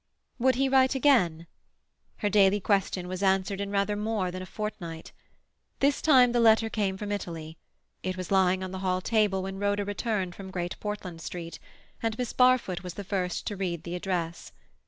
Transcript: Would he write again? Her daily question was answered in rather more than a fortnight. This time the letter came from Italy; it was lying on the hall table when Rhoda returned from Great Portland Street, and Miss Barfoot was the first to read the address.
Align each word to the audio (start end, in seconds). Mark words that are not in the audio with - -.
Would 0.39 0.55
he 0.55 0.67
write 0.67 0.95
again? 0.95 1.45
Her 2.17 2.27
daily 2.29 2.59
question 2.59 3.07
was 3.07 3.21
answered 3.21 3.61
in 3.61 3.69
rather 3.69 3.95
more 3.95 4.31
than 4.31 4.41
a 4.41 4.47
fortnight. 4.47 5.11
This 5.79 6.01
time 6.01 6.31
the 6.31 6.39
letter 6.39 6.71
came 6.71 6.97
from 6.97 7.11
Italy; 7.11 7.55
it 8.01 8.17
was 8.17 8.31
lying 8.31 8.63
on 8.63 8.71
the 8.71 8.79
hall 8.79 8.99
table 9.01 9.43
when 9.43 9.59
Rhoda 9.59 9.85
returned 9.85 10.33
from 10.33 10.49
Great 10.49 10.75
Portland 10.79 11.21
Street, 11.21 11.59
and 12.01 12.17
Miss 12.17 12.33
Barfoot 12.33 12.81
was 12.81 12.95
the 12.95 13.03
first 13.03 13.45
to 13.45 13.55
read 13.55 13.83
the 13.83 13.93
address. 13.93 14.51